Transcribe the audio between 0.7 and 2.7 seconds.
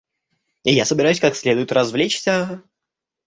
я собираюсь как следует развлечься.